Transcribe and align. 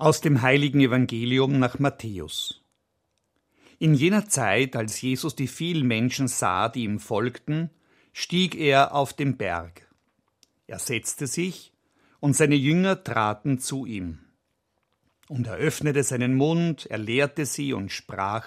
Aus 0.00 0.20
dem 0.20 0.42
heiligen 0.42 0.78
Evangelium 0.78 1.58
nach 1.58 1.80
Matthäus. 1.80 2.62
In 3.80 3.94
jener 3.94 4.28
Zeit, 4.28 4.76
als 4.76 5.00
Jesus 5.00 5.34
die 5.34 5.48
vielen 5.48 5.88
Menschen 5.88 6.28
sah, 6.28 6.68
die 6.68 6.84
ihm 6.84 7.00
folgten, 7.00 7.70
stieg 8.12 8.54
er 8.54 8.94
auf 8.94 9.12
den 9.12 9.36
Berg. 9.36 9.88
Er 10.68 10.78
setzte 10.78 11.26
sich, 11.26 11.72
und 12.20 12.36
seine 12.36 12.54
Jünger 12.54 13.02
traten 13.02 13.58
zu 13.58 13.86
ihm. 13.86 14.20
Und 15.26 15.48
er 15.48 15.56
öffnete 15.56 16.04
seinen 16.04 16.36
Mund, 16.36 16.86
er 16.86 16.98
lehrte 16.98 17.44
sie 17.44 17.72
und 17.72 17.90
sprach 17.90 18.46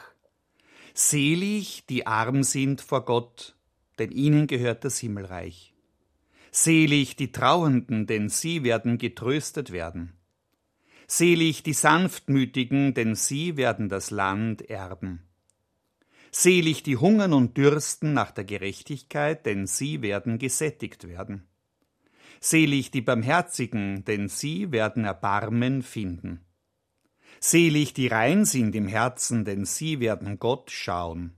Selig, 0.94 1.86
die 1.88 2.08
arm 2.08 2.44
sind 2.44 2.80
vor 2.80 3.04
Gott, 3.04 3.58
denn 4.00 4.12
ihnen 4.12 4.48
gehört 4.48 4.86
das 4.86 5.00
Himmelreich. 5.00 5.74
Selig 6.50 7.18
die 7.18 7.34
Trauenden, 7.34 8.08
denn 8.08 8.30
sie 8.30 8.64
werden 8.64 8.98
getröstet 8.98 9.74
werden. 9.74 10.14
Selig 11.14 11.62
die 11.64 11.74
Sanftmütigen, 11.74 12.94
denn 12.94 13.16
sie 13.16 13.58
werden 13.58 13.90
das 13.90 14.12
Land 14.12 14.62
erben. 14.70 15.28
Selig 16.32 16.84
die 16.84 16.96
hungern 16.96 17.34
und 17.34 17.58
dürsten 17.58 18.14
nach 18.14 18.32
der 18.32 18.46
Gerechtigkeit, 18.46 19.46
denn 19.46 19.68
sie 19.68 20.02
werden 20.02 20.40
gesättigt 20.40 21.10
werden. 21.10 21.50
Selig 22.40 22.92
die 22.92 23.02
Barmherzigen, 23.02 24.06
denn 24.06 24.30
sie 24.30 24.72
werden 24.72 25.04
Erbarmen 25.04 25.82
finden. 25.82 26.46
Selig 27.42 27.94
die 27.94 28.08
rein 28.08 28.46
sind 28.46 28.74
im 28.74 28.88
Herzen, 28.88 29.44
denn 29.44 29.66
sie 29.66 30.00
werden 30.00 30.40
Gott 30.40 30.72
schauen. 30.72 31.36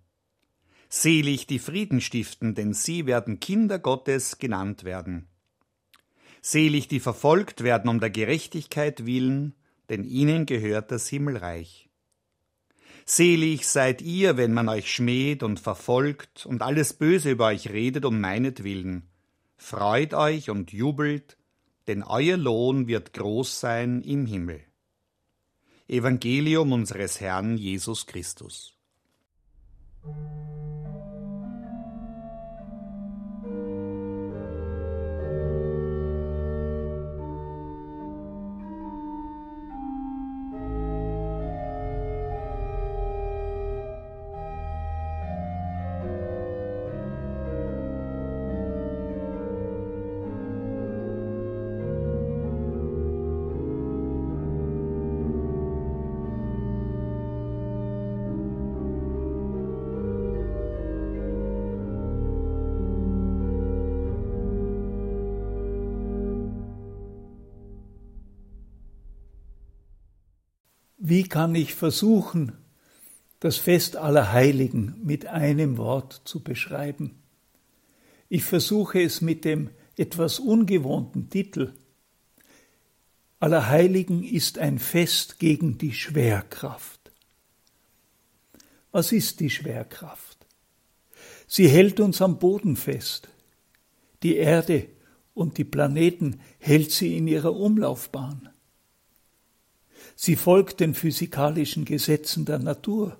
Selig 0.87 1.47
die 1.47 1.57
Frieden 1.57 1.99
stiften, 1.99 2.53
denn 2.53 2.75
sie 2.75 3.07
werden 3.07 3.39
Kinder 3.39 3.79
Gottes 3.79 4.37
genannt 4.37 4.83
werden. 4.83 5.29
Selig 6.43 6.89
die 6.89 6.99
verfolgt 6.99 7.63
werden 7.63 7.89
um 7.89 7.99
der 7.99 8.11
Gerechtigkeit 8.11 9.07
willen, 9.07 9.55
denn 9.89 10.03
ihnen 10.03 10.45
gehört 10.45 10.91
das 10.91 11.07
Himmelreich. 11.07 11.89
Selig 13.05 13.67
seid 13.67 14.01
ihr, 14.01 14.37
wenn 14.37 14.53
man 14.53 14.69
euch 14.69 14.93
schmäht 14.93 15.43
und 15.43 15.59
verfolgt 15.59 16.45
und 16.45 16.61
alles 16.61 16.93
Böse 16.93 17.31
über 17.31 17.47
euch 17.47 17.69
redet 17.69 18.05
um 18.05 18.21
meinetwillen. 18.21 19.09
Freut 19.57 20.13
euch 20.13 20.49
und 20.49 20.71
jubelt, 20.71 21.37
denn 21.87 22.03
euer 22.03 22.37
Lohn 22.37 22.87
wird 22.87 23.13
groß 23.13 23.59
sein 23.59 24.01
im 24.01 24.25
Himmel. 24.25 24.61
Evangelium 25.87 26.71
unseres 26.71 27.19
Herrn 27.19 27.57
Jesus 27.57 28.05
Christus. 28.05 28.73
Wie 71.05 71.23
kann 71.23 71.53
ich 71.53 71.73
versuchen, 71.73 72.53
das 73.41 73.57
Fest 73.57 73.97
aller 73.97 74.31
Heiligen 74.31 74.95
mit 75.03 75.25
einem 75.25 75.77
Wort 75.77 76.21
zu 76.23 76.41
beschreiben? 76.41 77.21
Ich 78.29 78.45
versuche 78.45 79.01
es 79.03 79.19
mit 79.19 79.43
dem 79.43 79.69
etwas 79.97 80.39
ungewohnten 80.39 81.29
Titel 81.29 81.73
Allerheiligen 83.41 84.23
ist 84.23 84.59
ein 84.59 84.79
Fest 84.79 85.39
gegen 85.39 85.77
die 85.77 85.91
Schwerkraft. 85.91 87.11
Was 88.93 89.11
ist 89.11 89.41
die 89.41 89.49
Schwerkraft? 89.49 90.47
Sie 91.47 91.67
hält 91.67 91.99
uns 91.99 92.21
am 92.21 92.39
Boden 92.39 92.77
fest. 92.77 93.27
Die 94.23 94.37
Erde 94.37 94.87
und 95.33 95.57
die 95.57 95.65
Planeten 95.65 96.39
hält 96.59 96.91
sie 96.91 97.17
in 97.17 97.27
ihrer 97.27 97.53
Umlaufbahn. 97.53 98.52
Sie 100.15 100.35
folgt 100.35 100.79
den 100.79 100.93
physikalischen 100.93 101.85
Gesetzen 101.85 102.45
der 102.45 102.59
Natur. 102.59 103.17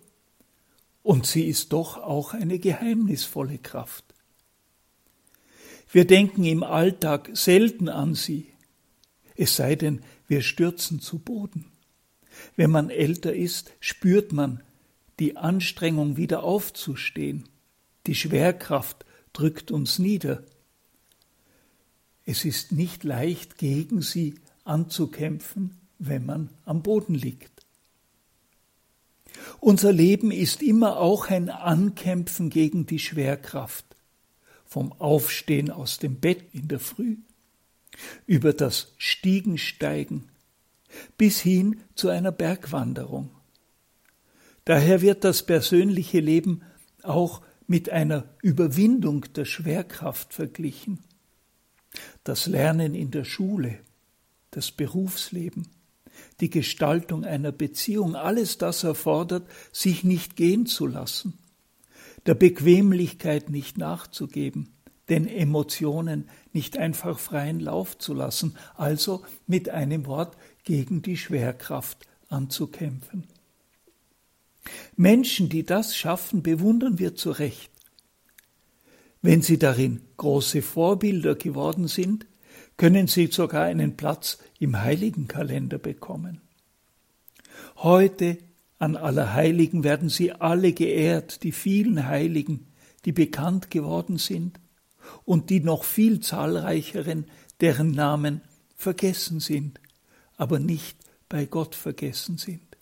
Und 1.02 1.26
sie 1.26 1.48
ist 1.48 1.74
doch 1.74 1.98
auch 1.98 2.34
eine 2.34 2.60
geheimnisvolle 2.60 3.58
Kraft. 3.58 4.06
Wir 5.92 6.06
denken 6.06 6.44
im 6.46 6.64
Alltag 6.64 7.30
selten 7.34 7.90
an 7.90 8.16
sie, 8.16 8.54
es 9.36 9.56
sei 9.56 9.76
denn, 9.76 10.02
wir 10.28 10.42
stürzen 10.42 11.00
zu 11.00 11.20
Boden. 11.20 11.66
Wenn 12.56 12.72
man 12.72 12.90
älter 12.90 13.34
ist, 13.34 13.72
spürt 13.80 14.32
man 14.32 14.64
die 15.20 15.38
Anstrengung, 15.38 16.18
wieder 16.18 16.44
aufzustehen. 16.44 17.48
Die 18.08 18.16
Schwerkraft 18.16 19.06
drückt 19.32 19.72
uns 19.72 20.00
nieder. 20.00 20.44
Es 22.26 22.46
ist 22.46 22.72
nicht 22.72 23.04
leicht, 23.04 23.58
gegen 23.58 24.02
sie 24.02 24.36
anzukämpfen, 24.64 25.78
wenn 26.08 26.26
man 26.26 26.50
am 26.66 26.84
Boden 26.84 27.16
liegt. 27.16 27.66
Unser 29.60 29.92
Leben 29.92 30.32
ist 30.32 30.62
immer 30.62 30.98
auch 30.98 31.30
ein 31.30 31.50
Ankämpfen 31.50 32.50
gegen 32.50 32.86
die 32.86 33.00
Schwerkraft, 33.00 33.86
vom 34.66 34.92
Aufstehen 34.94 35.72
aus 35.72 36.00
dem 36.00 36.20
Bett 36.20 36.54
in 36.54 36.68
der 36.68 36.80
Früh, 36.80 37.18
über 38.26 38.54
das 38.54 38.94
Stiegensteigen 38.98 40.30
bis 41.18 41.40
hin 41.40 41.82
zu 41.96 42.10
einer 42.10 42.32
Bergwanderung. 42.32 43.32
Daher 44.66 45.02
wird 45.02 45.24
das 45.24 45.46
persönliche 45.46 46.20
Leben 46.20 46.62
auch 47.02 47.42
mit 47.68 47.90
einer 47.90 48.26
Überwindung 48.42 49.26
der 49.34 49.46
Schwerkraft 49.46 50.34
verglichen. 50.34 51.00
Das 52.24 52.48
Lernen 52.48 52.96
in 52.96 53.12
der 53.12 53.26
Schule, 53.26 53.80
das 54.52 54.72
Berufsleben, 54.72 55.68
die 56.40 56.50
Gestaltung 56.50 57.24
einer 57.24 57.52
Beziehung, 57.52 58.16
alles 58.16 58.58
das 58.58 58.84
erfordert, 58.84 59.48
sich 59.72 60.04
nicht 60.04 60.36
gehen 60.36 60.66
zu 60.66 60.88
lassen, 60.88 61.38
der 62.26 62.36
Bequemlichkeit 62.36 63.50
nicht 63.50 63.78
nachzugeben, 63.78 64.70
den 65.10 65.28
Emotionen 65.28 66.30
nicht 66.54 66.78
einfach 66.78 67.20
freien 67.20 67.60
Lauf 67.60 67.98
zu 67.98 68.14
lassen, 68.14 68.56
also 68.76 69.24
mit 69.48 69.70
einem 69.70 70.06
Wort 70.06 70.38
gegen 70.64 71.02
die 71.02 71.18
Schwerkraft 71.18 72.08
anzukämpfen. 72.30 73.28
Menschen, 74.96 75.50
die 75.50 75.66
das 75.66 75.96
schaffen, 75.96 76.42
bewundern 76.42 77.00
wir 77.00 77.16
zu 77.16 77.32
Recht. 77.32 77.70
Wenn 79.22 79.42
sie 79.42 79.58
darin 79.58 80.02
große 80.18 80.62
Vorbilder 80.62 81.36
geworden 81.36 81.88
sind, 81.88 82.26
können 82.78 83.08
sie 83.08 83.28
sogar 83.28 83.64
einen 83.64 83.96
Platz 83.96 84.40
im 84.60 84.82
Heiligenkalender 84.82 85.78
bekommen. 85.78 86.42
Heute 87.78 88.38
an 88.80 88.96
Allerheiligen 88.96 89.84
werden 89.84 90.10
sie 90.10 90.32
alle 90.32 90.74
geehrt, 90.74 91.44
die 91.44 91.52
vielen 91.52 92.08
Heiligen, 92.08 92.68
die 93.06 93.12
bekannt 93.12 93.72
geworden 93.72 94.18
sind 94.18 94.60
und 95.26 95.50
die 95.50 95.60
noch 95.60 95.84
viel 95.84 96.20
zahlreicheren, 96.20 97.26
deren 97.62 97.92
Namen 97.92 98.42
vergessen 98.76 99.40
sind, 99.40 99.80
aber 100.36 100.60
nicht 100.60 100.98
bei 101.30 101.46
Gott 101.46 101.76
vergessen 101.76 102.38
sind, 102.38 102.78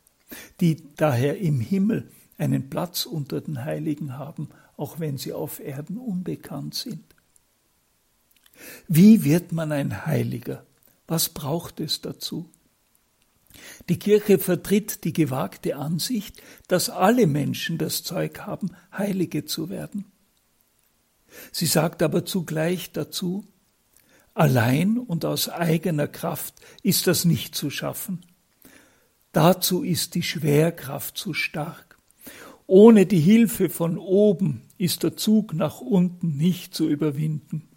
die 0.60 0.84
daher 0.96 1.38
im 1.38 1.60
Himmel 1.60 2.10
einen 2.38 2.70
Platz 2.70 3.06
unter 3.06 3.42
den 3.42 3.64
Heiligen 3.64 4.18
haben, 4.18 4.50
auch 4.78 5.00
wenn 5.00 5.18
sie 5.18 5.34
auf 5.34 5.60
Erden 5.60 5.98
unbekannt 5.98 6.74
sind. 6.74 7.04
Wie 8.88 9.24
wird 9.24 9.52
man 9.52 9.72
ein 9.72 10.06
Heiliger? 10.06 10.66
Was 11.08 11.30
braucht 11.30 11.80
es 11.80 12.02
dazu? 12.02 12.50
Die 13.90 14.00
Kirche 14.00 14.40
vertritt 14.40 15.04
die 15.04 15.14
gewagte 15.14 15.76
Ansicht, 15.76 16.42
dass 16.68 16.90
alle 16.90 17.28
Menschen 17.28 17.78
das 17.78 18.04
Zeug 18.04 18.40
haben, 18.40 18.72
Heilige 18.92 19.46
zu 19.46 19.70
werden. 19.70 20.06
Sie 21.52 21.66
sagt 21.66 22.04
aber 22.04 22.26
zugleich 22.26 22.92
dazu, 22.92 23.46
allein 24.34 24.98
und 24.98 25.26
aus 25.26 25.50
eigener 25.50 26.08
Kraft 26.08 26.56
ist 26.84 27.08
das 27.08 27.26
nicht 27.26 27.56
zu 27.56 27.70
schaffen. 27.70 28.26
Dazu 29.32 29.84
ist 29.84 30.16
die 30.16 30.24
Schwerkraft 30.24 31.18
zu 31.18 31.34
stark. 31.34 31.98
Ohne 32.68 33.06
die 33.06 33.20
Hilfe 33.20 33.70
von 33.70 33.98
oben 33.98 34.62
ist 34.78 35.04
der 35.04 35.18
Zug 35.18 35.54
nach 35.54 35.82
unten 35.82 36.38
nicht 36.38 36.74
zu 36.74 36.88
überwinden. 36.88 37.68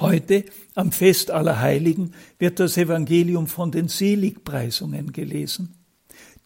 Heute, 0.00 0.44
am 0.76 0.92
Fest 0.92 1.32
aller 1.32 1.60
Heiligen, 1.60 2.12
wird 2.38 2.60
das 2.60 2.76
Evangelium 2.76 3.48
von 3.48 3.72
den 3.72 3.88
Seligpreisungen 3.88 5.12
gelesen. 5.12 5.74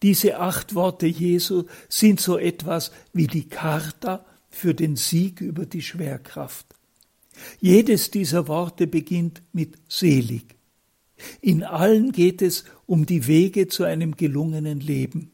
Diese 0.01 0.39
acht 0.39 0.73
Worte 0.73 1.05
Jesu 1.05 1.65
sind 1.87 2.19
so 2.19 2.37
etwas 2.37 2.91
wie 3.13 3.27
die 3.27 3.47
Charta 3.47 4.25
für 4.49 4.73
den 4.73 4.95
Sieg 4.95 5.39
über 5.39 5.67
die 5.67 5.83
Schwerkraft. 5.83 6.65
Jedes 7.61 8.09
dieser 8.09 8.47
Worte 8.47 8.87
beginnt 8.87 9.43
mit 9.53 9.77
selig. 9.87 10.55
In 11.39 11.63
allen 11.63 12.11
geht 12.11 12.41
es 12.41 12.65
um 12.87 13.05
die 13.05 13.27
Wege 13.27 13.67
zu 13.67 13.83
einem 13.83 14.17
gelungenen 14.17 14.79
Leben. 14.79 15.31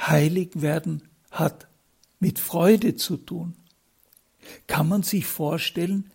Heilig 0.00 0.50
werden 0.54 1.02
hat 1.30 1.68
mit 2.18 2.38
Freude 2.38 2.96
zu 2.96 3.18
tun. 3.18 3.54
Kann 4.66 4.88
man 4.88 5.02
sich 5.02 5.26
vorstellen, 5.26 6.10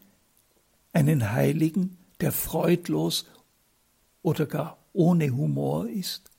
einen 0.94 1.31
Heiligen, 1.31 1.97
der 2.21 2.31
freudlos 2.31 3.25
oder 4.21 4.45
gar 4.45 4.77
ohne 4.94 5.31
Humor 5.31 5.88
ist? 5.88 6.30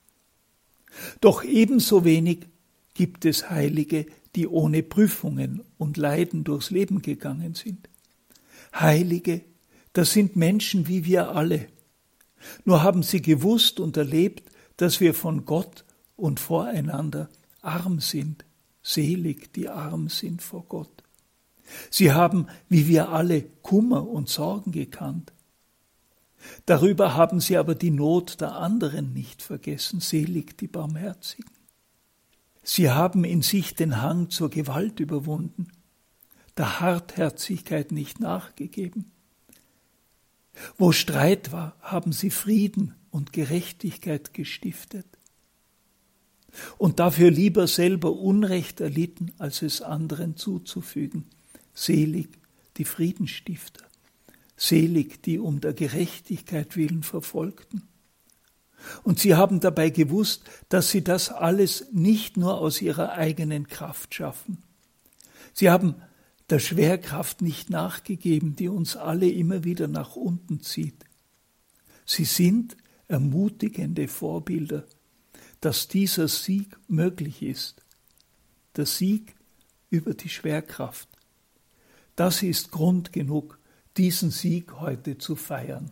Doch 1.20 1.44
ebenso 1.44 2.04
wenig 2.04 2.46
gibt 2.94 3.24
es 3.24 3.50
Heilige, 3.50 4.06
die 4.34 4.46
ohne 4.46 4.82
Prüfungen 4.82 5.62
und 5.78 5.96
Leiden 5.96 6.44
durchs 6.44 6.70
Leben 6.70 7.02
gegangen 7.02 7.54
sind. 7.54 7.88
Heilige, 8.74 9.42
das 9.92 10.12
sind 10.12 10.36
Menschen 10.36 10.86
wie 10.88 11.04
wir 11.04 11.30
alle. 11.30 11.68
Nur 12.64 12.82
haben 12.82 13.02
sie 13.02 13.22
gewusst 13.22 13.80
und 13.80 13.96
erlebt, 13.96 14.50
dass 14.76 15.00
wir 15.00 15.14
von 15.14 15.44
Gott 15.44 15.84
und 16.16 16.40
voreinander 16.40 17.28
arm 17.60 18.00
sind, 18.00 18.44
selig, 18.82 19.52
die 19.52 19.68
arm 19.68 20.08
sind 20.08 20.42
vor 20.42 20.64
Gott. 20.68 21.02
Sie 21.90 22.12
haben, 22.12 22.46
wie 22.68 22.88
wir 22.88 23.10
alle, 23.10 23.42
Kummer 23.42 24.08
und 24.08 24.28
Sorgen 24.28 24.72
gekannt. 24.72 25.32
Darüber 26.66 27.14
haben 27.14 27.40
sie 27.40 27.56
aber 27.56 27.74
die 27.74 27.90
Not 27.90 28.40
der 28.40 28.56
anderen 28.56 29.12
nicht 29.12 29.42
vergessen, 29.42 30.00
selig 30.00 30.56
die 30.58 30.68
Barmherzigen. 30.68 31.50
Sie 32.62 32.90
haben 32.90 33.24
in 33.24 33.42
sich 33.42 33.74
den 33.74 34.00
Hang 34.00 34.30
zur 34.30 34.50
Gewalt 34.50 35.00
überwunden, 35.00 35.68
der 36.56 36.80
Hartherzigkeit 36.80 37.92
nicht 37.92 38.20
nachgegeben. 38.20 39.10
Wo 40.76 40.92
Streit 40.92 41.52
war, 41.52 41.76
haben 41.80 42.12
sie 42.12 42.30
Frieden 42.30 42.94
und 43.10 43.32
Gerechtigkeit 43.32 44.34
gestiftet 44.34 45.06
und 46.78 46.98
dafür 47.00 47.30
lieber 47.30 47.66
selber 47.66 48.12
Unrecht 48.12 48.80
erlitten, 48.80 49.32
als 49.38 49.62
es 49.62 49.82
anderen 49.82 50.36
zuzufügen. 50.36 51.26
Selig 51.80 52.28
die 52.76 52.84
Friedensstifter, 52.84 53.82
selig 54.54 55.22
die 55.22 55.38
um 55.38 55.62
der 55.62 55.72
Gerechtigkeit 55.72 56.76
willen 56.76 57.02
verfolgten. 57.02 57.88
Und 59.02 59.18
sie 59.18 59.34
haben 59.34 59.60
dabei 59.60 59.88
gewusst, 59.88 60.42
dass 60.68 60.90
sie 60.90 61.02
das 61.02 61.30
alles 61.30 61.86
nicht 61.90 62.36
nur 62.36 62.58
aus 62.58 62.82
ihrer 62.82 63.12
eigenen 63.12 63.66
Kraft 63.66 64.14
schaffen. 64.14 64.62
Sie 65.54 65.70
haben 65.70 65.94
der 66.50 66.58
Schwerkraft 66.58 67.40
nicht 67.40 67.70
nachgegeben, 67.70 68.56
die 68.56 68.68
uns 68.68 68.98
alle 68.98 69.30
immer 69.30 69.64
wieder 69.64 69.88
nach 69.88 70.16
unten 70.16 70.60
zieht. 70.60 71.06
Sie 72.04 72.26
sind 72.26 72.76
ermutigende 73.08 74.06
Vorbilder, 74.06 74.84
dass 75.62 75.88
dieser 75.88 76.28
Sieg 76.28 76.76
möglich 76.88 77.40
ist. 77.40 77.82
Der 78.76 78.84
Sieg 78.84 79.34
über 79.88 80.12
die 80.12 80.28
Schwerkraft. 80.28 81.09
Das 82.20 82.42
ist 82.42 82.70
Grund 82.70 83.14
genug, 83.14 83.58
diesen 83.96 84.30
Sieg 84.30 84.78
heute 84.78 85.16
zu 85.16 85.36
feiern. 85.36 85.90